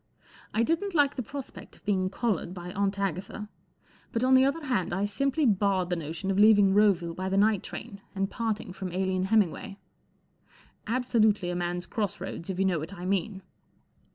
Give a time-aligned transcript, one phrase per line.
[0.55, 3.49] 1 didn't like the prospect of being collared by Aunt Agatha*
[4.11, 7.37] but on the other hand I simply barred the notion of leaving Roville by the
[7.37, 9.77] night train and parting from Aline Hem mingway*
[10.87, 13.43] Absolutely a man's cross roads, if you know what I mean.